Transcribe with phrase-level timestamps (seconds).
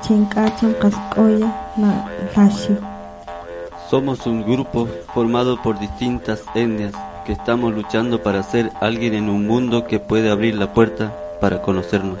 [0.00, 0.76] Chink'achan.
[3.90, 6.92] Somos un grupo formado por distintas etnias
[7.26, 11.60] que estamos luchando para ser alguien en un mundo que puede abrir la puerta para
[11.60, 12.20] conocernos.